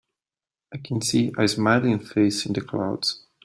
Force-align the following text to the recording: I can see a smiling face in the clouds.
I 0.73 0.79
can 0.79 1.03
see 1.03 1.31
a 1.37 1.47
smiling 1.47 1.99
face 1.99 2.47
in 2.47 2.53
the 2.53 2.61
clouds. 2.61 3.27